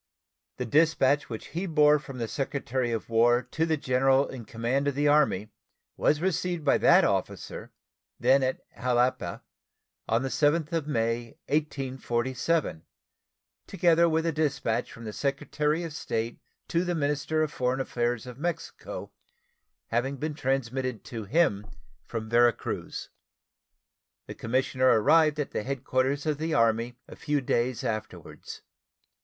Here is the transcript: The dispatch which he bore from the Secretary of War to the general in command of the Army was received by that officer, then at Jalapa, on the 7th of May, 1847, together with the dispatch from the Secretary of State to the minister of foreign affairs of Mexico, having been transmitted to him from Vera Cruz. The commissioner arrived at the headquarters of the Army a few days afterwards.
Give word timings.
The 0.57 0.65
dispatch 0.65 1.29
which 1.29 1.49
he 1.49 1.67
bore 1.67 1.99
from 1.99 2.17
the 2.17 2.27
Secretary 2.27 2.91
of 2.91 3.07
War 3.07 3.43
to 3.51 3.67
the 3.67 3.77
general 3.77 4.27
in 4.27 4.45
command 4.45 4.87
of 4.87 4.95
the 4.95 5.07
Army 5.07 5.49
was 5.95 6.21
received 6.23 6.65
by 6.65 6.79
that 6.79 7.03
officer, 7.03 7.71
then 8.19 8.41
at 8.41 8.61
Jalapa, 8.75 9.43
on 10.09 10.23
the 10.23 10.29
7th 10.29 10.73
of 10.73 10.87
May, 10.87 11.37
1847, 11.49 12.81
together 13.67 14.09
with 14.09 14.23
the 14.23 14.31
dispatch 14.31 14.91
from 14.91 15.03
the 15.03 15.13
Secretary 15.13 15.83
of 15.83 15.93
State 15.93 16.39
to 16.67 16.83
the 16.83 16.95
minister 16.95 17.43
of 17.43 17.53
foreign 17.53 17.79
affairs 17.79 18.25
of 18.25 18.39
Mexico, 18.39 19.11
having 19.89 20.17
been 20.17 20.33
transmitted 20.33 21.03
to 21.03 21.25
him 21.25 21.67
from 22.07 22.27
Vera 22.27 22.53
Cruz. 22.53 23.11
The 24.25 24.33
commissioner 24.33 24.87
arrived 24.99 25.39
at 25.39 25.51
the 25.51 25.61
headquarters 25.61 26.25
of 26.25 26.39
the 26.39 26.55
Army 26.55 26.97
a 27.07 27.15
few 27.15 27.39
days 27.39 27.83
afterwards. 27.83 28.63